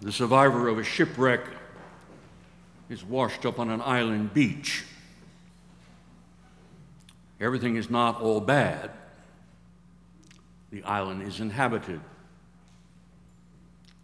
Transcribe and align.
The 0.00 0.12
survivor 0.12 0.68
of 0.68 0.78
a 0.78 0.84
shipwreck 0.84 1.40
is 2.88 3.04
washed 3.04 3.44
up 3.44 3.58
on 3.58 3.70
an 3.70 3.80
island 3.80 4.32
beach. 4.32 4.84
Everything 7.40 7.76
is 7.76 7.90
not 7.90 8.20
all 8.20 8.40
bad. 8.40 8.90
The 10.70 10.82
island 10.84 11.22
is 11.22 11.40
inhabited. 11.40 12.00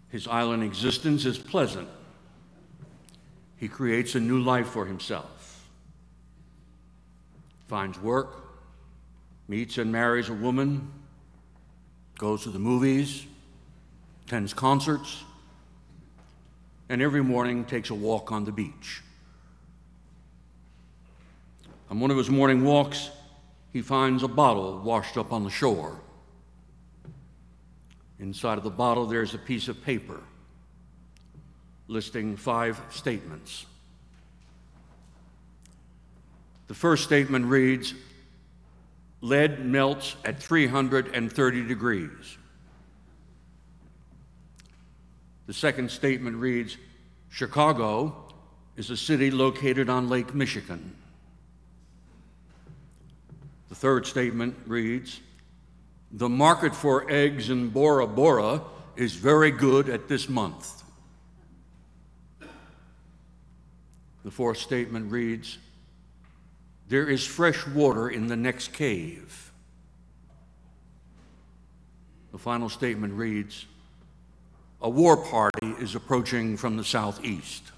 His 0.08 0.26
island 0.26 0.62
existence 0.62 1.24
is 1.24 1.38
pleasant. 1.38 1.88
He 3.56 3.68
creates 3.68 4.14
a 4.14 4.20
new 4.20 4.40
life 4.40 4.68
for 4.68 4.86
himself, 4.86 5.66
finds 7.68 7.98
work, 7.98 8.36
meets 9.48 9.78
and 9.78 9.90
marries 9.90 10.28
a 10.28 10.34
woman, 10.34 10.90
goes 12.18 12.42
to 12.42 12.50
the 12.50 12.58
movies, 12.58 13.26
attends 14.26 14.52
concerts, 14.52 15.24
and 16.88 17.00
every 17.00 17.22
morning 17.22 17.64
takes 17.64 17.90
a 17.90 17.94
walk 17.94 18.32
on 18.32 18.44
the 18.44 18.52
beach. 18.52 19.02
On 21.90 22.00
one 22.00 22.10
of 22.10 22.16
his 22.16 22.30
morning 22.30 22.64
walks, 22.64 23.10
he 23.72 23.82
finds 23.82 24.22
a 24.22 24.28
bottle 24.28 24.80
washed 24.80 25.16
up 25.16 25.32
on 25.32 25.44
the 25.44 25.50
shore. 25.50 26.00
Inside 28.18 28.58
of 28.58 28.64
the 28.64 28.70
bottle, 28.70 29.06
there's 29.06 29.34
a 29.34 29.38
piece 29.38 29.68
of 29.68 29.82
paper 29.82 30.20
listing 31.88 32.36
five 32.36 32.80
statements. 32.90 33.66
The 36.66 36.74
first 36.74 37.04
statement 37.04 37.46
reads 37.46 37.94
Lead 39.20 39.64
melts 39.64 40.16
at 40.24 40.42
330 40.42 41.66
degrees. 41.66 42.38
The 45.46 45.52
second 45.52 45.90
statement 45.90 46.36
reads 46.36 46.76
Chicago 47.28 48.32
is 48.76 48.90
a 48.90 48.96
city 48.96 49.30
located 49.30 49.88
on 49.88 50.08
Lake 50.08 50.34
Michigan. 50.34 50.96
The 53.68 53.74
third 53.74 54.06
statement 54.06 54.56
reads 54.66 55.20
The 56.12 56.28
market 56.28 56.74
for 56.74 57.10
eggs 57.10 57.50
in 57.50 57.68
Bora 57.68 58.06
Bora 58.06 58.62
is 58.96 59.14
very 59.14 59.50
good 59.50 59.88
at 59.88 60.08
this 60.08 60.28
month. 60.28 60.82
The 64.24 64.30
fourth 64.30 64.58
statement 64.58 65.12
reads 65.12 65.58
There 66.88 67.08
is 67.08 67.26
fresh 67.26 67.66
water 67.66 68.08
in 68.08 68.28
the 68.28 68.36
next 68.36 68.72
cave. 68.72 69.52
The 72.32 72.38
final 72.38 72.68
statement 72.68 73.14
reads 73.14 73.66
a 74.84 74.88
war 74.88 75.16
party 75.16 75.74
is 75.80 75.94
approaching 75.94 76.58
from 76.58 76.76
the 76.76 76.84
southeast. 76.84 77.72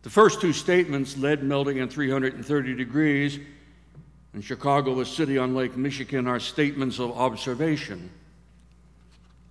The 0.00 0.08
first 0.08 0.40
two 0.40 0.54
statements, 0.54 1.18
lead 1.18 1.42
melting 1.42 1.78
at 1.78 1.92
330 1.92 2.74
degrees 2.74 3.38
and 4.32 4.42
Chicago, 4.42 4.98
a 4.98 5.06
city 5.06 5.38
on 5.38 5.54
Lake 5.54 5.76
Michigan, 5.76 6.26
are 6.26 6.40
statements 6.40 6.98
of 6.98 7.12
observation. 7.12 8.10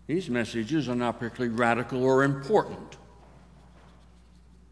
These 0.07 0.29
messages 0.29 0.89
are 0.89 0.95
not 0.95 1.19
particularly 1.19 1.55
radical 1.55 2.03
or 2.03 2.23
important. 2.23 2.97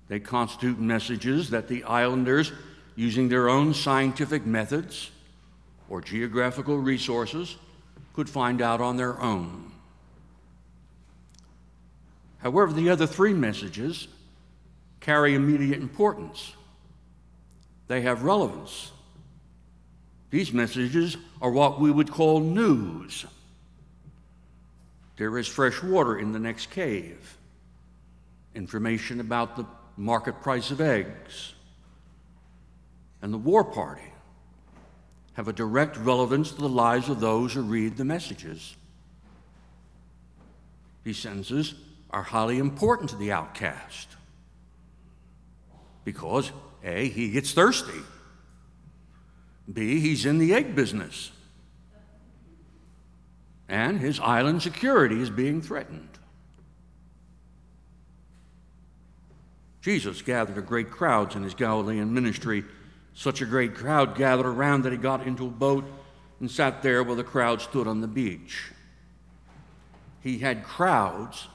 They 0.07 0.19
constitute 0.19 0.79
messages 0.79 1.51
that 1.51 1.67
the 1.67 1.83
islanders, 1.83 2.51
using 2.95 3.29
their 3.29 3.49
own 3.49 3.73
scientific 3.73 4.45
methods 4.45 5.11
or 5.89 6.01
geographical 6.01 6.77
resources, 6.77 7.55
could 8.13 8.29
find 8.29 8.61
out 8.61 8.81
on 8.81 8.97
their 8.97 9.19
own. 9.21 9.71
However, 12.39 12.73
the 12.73 12.89
other 12.89 13.07
three 13.07 13.33
messages 13.33 14.07
carry 14.99 15.35
immediate 15.35 15.79
importance, 15.79 16.53
they 17.87 18.01
have 18.01 18.23
relevance. 18.23 18.91
These 20.29 20.53
messages 20.53 21.17
are 21.41 21.51
what 21.51 21.79
we 21.79 21.91
would 21.91 22.09
call 22.09 22.39
news. 22.39 23.25
There 25.17 25.37
is 25.37 25.47
fresh 25.47 25.83
water 25.83 26.17
in 26.17 26.31
the 26.31 26.39
next 26.39 26.71
cave, 26.71 27.37
information 28.55 29.19
about 29.19 29.55
the 29.55 29.65
market 29.97 30.41
price 30.41 30.71
of 30.71 30.79
eggs, 30.79 31.53
and 33.21 33.33
the 33.33 33.37
war 33.37 33.63
party 33.63 34.10
have 35.33 35.47
a 35.47 35.53
direct 35.53 35.97
relevance 35.97 36.51
to 36.51 36.61
the 36.61 36.69
lives 36.69 37.09
of 37.09 37.19
those 37.19 37.53
who 37.53 37.61
read 37.61 37.97
the 37.97 38.05
messages. 38.05 38.75
These 41.03 41.17
sentences 41.17 41.73
are 42.09 42.23
highly 42.23 42.59
important 42.59 43.09
to 43.11 43.15
the 43.15 43.31
outcast 43.31 44.09
because 46.03 46.51
A, 46.83 47.09
he 47.09 47.31
gets 47.31 47.53
thirsty, 47.53 48.01
B, 49.71 49.99
he's 49.99 50.25
in 50.25 50.37
the 50.37 50.53
egg 50.53 50.75
business, 50.75 51.31
and 53.69 53.99
his 53.99 54.19
island 54.19 54.61
security 54.61 55.21
is 55.21 55.29
being 55.29 55.61
threatened. 55.61 56.09
Jesus 59.81 60.21
gathered 60.21 60.57
a 60.57 60.61
great 60.61 60.91
crowds 60.91 61.35
in 61.35 61.43
his 61.43 61.55
Galilean 61.55 62.13
ministry 62.13 62.63
such 63.13 63.41
a 63.41 63.45
great 63.45 63.75
crowd 63.75 64.15
gathered 64.15 64.45
around 64.45 64.83
that 64.83 64.91
he 64.91 64.97
got 64.97 65.25
into 65.27 65.47
a 65.47 65.49
boat 65.49 65.85
and 66.39 66.49
sat 66.49 66.81
there 66.81 67.03
while 67.03 67.15
the 67.15 67.23
crowd 67.23 67.61
stood 67.61 67.87
on 67.87 68.01
the 68.01 68.07
beach. 68.07 68.71
He 70.21 70.39
had 70.39 70.63
crowds 70.63 71.47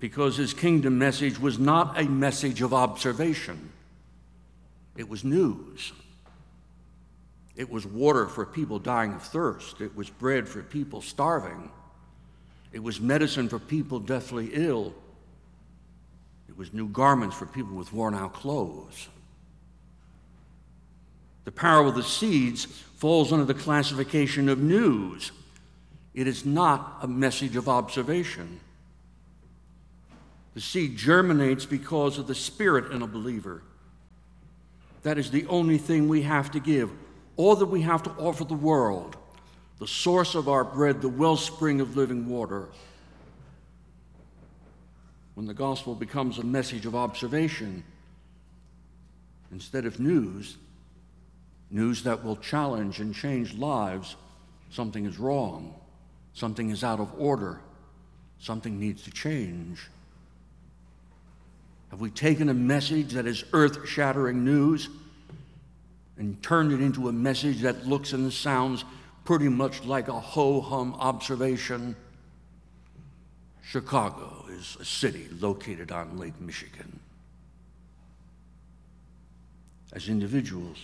because 0.00 0.36
his 0.36 0.54
kingdom 0.54 0.98
message 0.98 1.38
was 1.38 1.58
not 1.58 2.00
a 2.00 2.04
message 2.04 2.62
of 2.62 2.72
observation, 2.72 3.70
it 4.96 5.08
was 5.08 5.24
news. 5.24 5.92
It 7.58 7.68
was 7.68 7.84
water 7.84 8.28
for 8.28 8.46
people 8.46 8.78
dying 8.78 9.12
of 9.12 9.22
thirst. 9.22 9.80
It 9.80 9.96
was 9.96 10.08
bread 10.08 10.48
for 10.48 10.62
people 10.62 11.02
starving. 11.02 11.72
It 12.72 12.78
was 12.78 13.00
medicine 13.00 13.48
for 13.48 13.58
people 13.58 13.98
deathly 13.98 14.50
ill. 14.52 14.94
It 16.48 16.56
was 16.56 16.72
new 16.72 16.86
garments 16.88 17.34
for 17.34 17.46
people 17.46 17.74
with 17.74 17.92
worn 17.92 18.14
out 18.14 18.32
clothes. 18.32 19.08
The 21.48 21.52
parable 21.52 21.88
of 21.88 21.96
the 21.96 22.02
seeds 22.02 22.66
falls 22.66 23.32
under 23.32 23.46
the 23.46 23.54
classification 23.54 24.50
of 24.50 24.58
news. 24.58 25.32
It 26.12 26.26
is 26.26 26.44
not 26.44 26.98
a 27.00 27.08
message 27.08 27.56
of 27.56 27.70
observation. 27.70 28.60
The 30.52 30.60
seed 30.60 30.98
germinates 30.98 31.64
because 31.64 32.18
of 32.18 32.26
the 32.26 32.34
spirit 32.34 32.92
in 32.92 33.00
a 33.00 33.06
believer. 33.06 33.62
That 35.04 35.16
is 35.16 35.30
the 35.30 35.46
only 35.46 35.78
thing 35.78 36.06
we 36.06 36.20
have 36.20 36.50
to 36.50 36.60
give, 36.60 36.90
all 37.38 37.56
that 37.56 37.64
we 37.64 37.80
have 37.80 38.02
to 38.02 38.10
offer 38.18 38.44
the 38.44 38.52
world, 38.52 39.16
the 39.78 39.88
source 39.88 40.34
of 40.34 40.50
our 40.50 40.64
bread, 40.64 41.00
the 41.00 41.08
wellspring 41.08 41.80
of 41.80 41.96
living 41.96 42.28
water. 42.28 42.68
When 45.32 45.46
the 45.46 45.54
gospel 45.54 45.94
becomes 45.94 46.36
a 46.36 46.44
message 46.44 46.84
of 46.84 46.94
observation 46.94 47.84
instead 49.50 49.86
of 49.86 49.98
news, 49.98 50.58
news 51.70 52.02
that 52.04 52.24
will 52.24 52.36
challenge 52.36 53.00
and 53.00 53.14
change 53.14 53.54
lives, 53.54 54.16
something 54.70 55.04
is 55.04 55.18
wrong, 55.18 55.74
something 56.32 56.70
is 56.70 56.82
out 56.82 57.00
of 57.00 57.12
order, 57.18 57.60
something 58.38 58.78
needs 58.78 59.02
to 59.02 59.10
change. 59.10 59.88
Have 61.90 62.00
we 62.00 62.10
taken 62.10 62.48
a 62.48 62.54
message 62.54 63.12
that 63.12 63.26
is 63.26 63.44
earth 63.52 63.88
shattering 63.88 64.44
news 64.44 64.88
and 66.18 66.42
turned 66.42 66.72
it 66.72 66.80
into 66.80 67.08
a 67.08 67.12
message 67.12 67.60
that 67.62 67.86
looks 67.86 68.12
and 68.12 68.32
sounds 68.32 68.84
pretty 69.24 69.48
much 69.48 69.84
like 69.84 70.08
a 70.08 70.20
ho 70.20 70.60
hum 70.60 70.94
observation? 70.98 71.96
Chicago 73.62 74.44
is 74.50 74.76
a 74.80 74.84
city 74.84 75.28
located 75.40 75.92
on 75.92 76.18
Lake 76.18 76.38
Michigan. 76.40 77.00
As 79.92 80.08
individuals, 80.08 80.78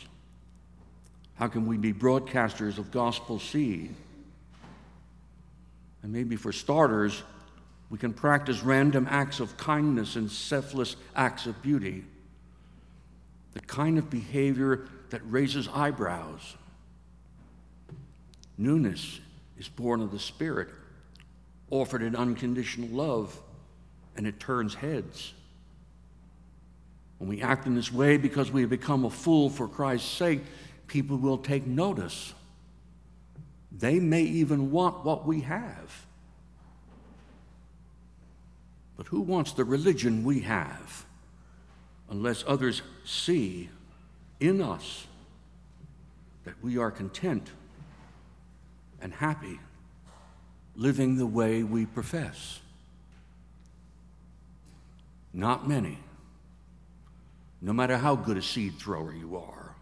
how 1.35 1.49
can 1.49 1.67
we 1.67 1.77
be 1.77 1.93
broadcasters 1.93 2.79
of 2.79 2.91
gospel 2.91 3.39
seed? 3.39 3.95
And 6.03 6.13
maybe 6.13 6.37
for 6.37 6.53
starters, 6.53 7.23
we 7.91 7.99
can 7.99 8.13
practice 8.13 8.63
random 8.63 9.07
acts 9.11 9.41
of 9.41 9.57
kindness 9.57 10.17
and 10.17 10.31
selfless 10.31 10.97
acts 11.17 11.47
of 11.47 11.61
beauty. 11.63 12.05
The 13.53 13.61
kind 13.61 13.99
of 13.99 14.11
behavior 14.11 14.89
that 15.11 15.23
raises 15.25 15.69
eyebrows. 15.69 16.57
Newness 18.59 19.21
is 19.59 19.69
born 19.69 20.01
of 20.01 20.11
the 20.13 20.19
Spirit, 20.19 20.69
offered 21.71 22.03
in 22.03 22.15
unconditional 22.15 22.89
love, 22.89 23.41
and 24.17 24.27
it 24.27 24.39
turns 24.39 24.75
heads. 24.75 25.33
When 27.19 27.29
we 27.29 27.43
act 27.43 27.67
in 27.67 27.75
this 27.75 27.93
way 27.93 28.17
because 28.17 28.51
we 28.51 28.61
have 28.61 28.71
become 28.71 29.05
a 29.05 29.11
fool 29.11 29.51
for 29.51 29.67
Christ's 29.67 30.11
sake, 30.11 30.41
people 30.87 31.17
will 31.17 31.39
take 31.39 31.67
notice. 31.67 32.35
They 33.73 33.99
may 34.01 34.23
even 34.23 34.71
want 34.71 35.05
what 35.05 35.27
we 35.27 35.41
have. 35.43 36.07
But 38.97 39.07
who 39.07 39.21
wants 39.21 39.53
the 39.53 39.65
religion 39.65 40.25
we 40.25 40.41
have 40.41 41.05
unless 42.09 42.45
others 42.47 42.83
see 43.05 43.69
in 44.39 44.61
us 44.61 45.07
that 46.45 46.55
we 46.63 46.79
are 46.79 46.91
content 46.91 47.51
and 49.01 49.13
happy 49.13 49.59
living 50.77 51.17
the 51.17 51.27
way 51.27 51.63
we 51.63 51.87
profess? 51.87 52.61
Not 55.33 55.69
many, 55.69 55.99
no 57.61 57.73
matter 57.73 57.97
how 57.97 58.15
good 58.15 58.37
a 58.37 58.43
seed 58.43 58.75
thrower 58.79 59.13
you 59.13 59.37
are. 59.37 59.74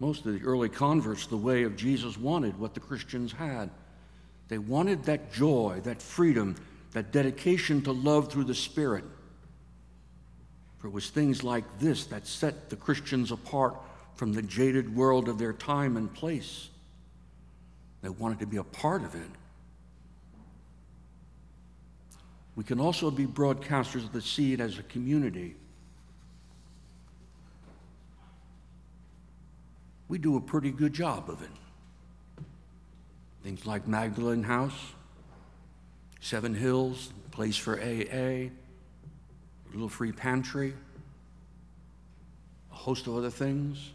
Most 0.00 0.24
of 0.24 0.32
the 0.32 0.44
early 0.44 0.70
converts, 0.70 1.26
the 1.26 1.36
way 1.36 1.62
of 1.62 1.76
Jesus, 1.76 2.16
wanted 2.16 2.58
what 2.58 2.74
the 2.74 2.80
Christians 2.80 3.32
had. 3.32 3.70
They 4.48 4.58
wanted 4.58 5.04
that 5.04 5.30
joy, 5.30 5.80
that 5.84 6.02
freedom, 6.02 6.56
that 6.92 7.12
dedication 7.12 7.82
to 7.82 7.92
love 7.92 8.32
through 8.32 8.44
the 8.44 8.54
Spirit. 8.54 9.04
For 10.78 10.88
it 10.88 10.92
was 10.92 11.10
things 11.10 11.44
like 11.44 11.64
this 11.78 12.06
that 12.06 12.26
set 12.26 12.70
the 12.70 12.76
Christians 12.76 13.30
apart 13.30 13.76
from 14.14 14.32
the 14.32 14.42
jaded 14.42 14.96
world 14.96 15.28
of 15.28 15.38
their 15.38 15.52
time 15.52 15.98
and 15.98 16.12
place. 16.12 16.70
They 18.00 18.08
wanted 18.08 18.40
to 18.40 18.46
be 18.46 18.56
a 18.56 18.64
part 18.64 19.04
of 19.04 19.14
it. 19.14 19.28
We 22.56 22.64
can 22.64 22.80
also 22.80 23.10
be 23.10 23.26
broadcasters 23.26 24.04
of 24.04 24.12
the 24.12 24.22
seed 24.22 24.60
as 24.60 24.78
a 24.78 24.82
community. 24.84 25.56
We 30.10 30.18
do 30.18 30.36
a 30.36 30.40
pretty 30.40 30.72
good 30.72 30.92
job 30.92 31.30
of 31.30 31.40
it. 31.40 32.44
Things 33.44 33.64
like 33.64 33.86
Magdalene 33.86 34.42
House, 34.42 34.74
Seven 36.20 36.52
Hills, 36.52 37.12
Place 37.30 37.56
for 37.56 37.80
AA, 37.80 38.50
little 39.72 39.88
free 39.88 40.10
pantry, 40.10 40.74
a 42.72 42.74
host 42.74 43.06
of 43.06 43.14
other 43.14 43.30
things. 43.30 43.92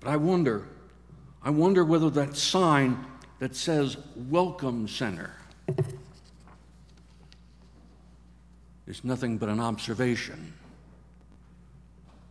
But 0.00 0.08
I 0.08 0.16
wonder, 0.16 0.66
I 1.42 1.50
wonder 1.50 1.84
whether 1.84 2.08
that 2.08 2.36
sign 2.36 3.04
that 3.38 3.54
says 3.54 3.98
Welcome 4.16 4.88
Center 4.88 5.34
is 8.86 9.04
nothing 9.04 9.36
but 9.36 9.50
an 9.50 9.60
observation 9.60 10.54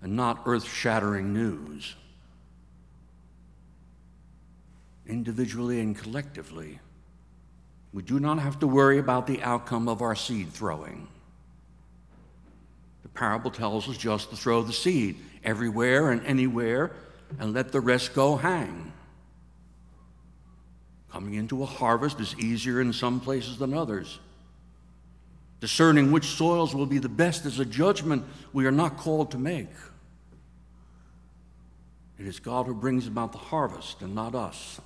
and 0.01 0.15
not 0.15 0.43
earth 0.45 0.65
shattering 0.65 1.33
news 1.33 1.95
individually 5.09 5.81
and 5.81 5.97
collectively, 5.97 6.79
we 7.91 8.03
do 8.03 8.19
not 8.19 8.39
have 8.39 8.59
to 8.59 8.67
worry 8.67 8.99
about 8.99 9.27
the 9.27 9.41
outcome 9.41 9.89
of 9.89 10.01
our 10.01 10.15
seed 10.15 10.53
throwing. 10.53 11.07
The 13.01 13.09
parable 13.09 13.51
tells 13.51 13.89
us 13.89 13.97
just 13.97 14.29
to 14.29 14.37
throw 14.37 14.61
the 14.61 14.73
seed 14.73 15.17
everywhere 15.43 16.11
and 16.11 16.23
anywhere 16.25 16.91
and 17.39 17.53
let 17.53 17.71
the 17.71 17.81
rest 17.81 18.13
go 18.13 18.35
hang. 18.35 18.93
Coming 21.11 21.33
into 21.33 21.63
a 21.63 21.65
harvest 21.65 22.19
is 22.19 22.35
easier 22.37 22.79
in 22.79 22.93
some 22.93 23.19
places 23.19 23.57
than 23.57 23.73
others. 23.73 24.19
Discerning 25.59 26.11
which 26.11 26.27
soils 26.27 26.73
will 26.73 26.85
be 26.85 26.99
the 26.99 27.09
best 27.09 27.45
is 27.45 27.59
a 27.59 27.65
judgment 27.65 28.23
we 28.53 28.65
are 28.65 28.71
not 28.71 28.97
called 28.97 29.31
to 29.31 29.37
make. 29.37 29.69
It 32.17 32.27
is 32.27 32.39
God 32.39 32.65
who 32.65 32.73
brings 32.73 33.07
about 33.07 33.31
the 33.31 33.37
harvest 33.37 34.01
and 34.01 34.15
not 34.15 34.35
us. 34.35 34.79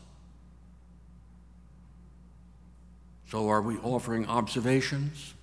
So, 3.30 3.50
are 3.50 3.62
we 3.62 3.78
offering 3.78 4.28
observations? 4.28 5.34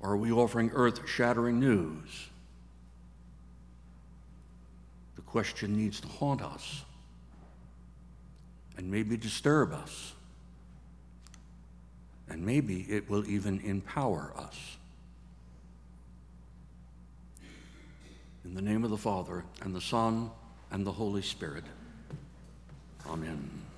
Or 0.00 0.12
are 0.12 0.16
we 0.16 0.32
offering 0.32 0.70
earth 0.72 1.06
shattering 1.06 1.60
news? 1.60 2.28
The 5.16 5.22
question 5.22 5.76
needs 5.76 6.00
to 6.00 6.08
haunt 6.08 6.40
us 6.40 6.84
and 8.78 8.90
maybe 8.90 9.18
disturb 9.18 9.74
us. 9.74 10.14
And 12.40 12.46
maybe 12.46 12.86
it 12.88 13.10
will 13.10 13.28
even 13.28 13.60
empower 13.60 14.32
us. 14.34 14.78
In 18.46 18.54
the 18.54 18.62
name 18.62 18.82
of 18.82 18.88
the 18.88 18.96
Father, 18.96 19.44
and 19.60 19.74
the 19.74 19.80
Son, 19.82 20.30
and 20.70 20.86
the 20.86 20.92
Holy 20.92 21.20
Spirit. 21.20 21.64
Amen. 23.06 23.69